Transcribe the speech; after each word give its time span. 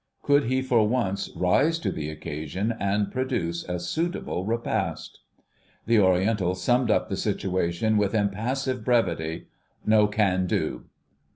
Could 0.23 0.45
he 0.45 0.63
for 0.63 0.87
once 0.87 1.29
rise 1.35 1.77
to 1.77 1.91
the 1.91 2.09
occasion 2.09 2.73
and 2.79 3.11
produce 3.11 3.63
a 3.69 3.79
suitable 3.79 4.47
repast? 4.47 5.19
The 5.85 5.99
Oriental 5.99 6.55
summed 6.55 6.89
up 6.89 7.07
the 7.07 7.15
situation 7.15 7.97
with 7.97 8.15
impassive 8.15 8.83
brevity— 8.83 9.45
"No 9.85 10.07
can 10.07 10.47
do." 10.47 10.85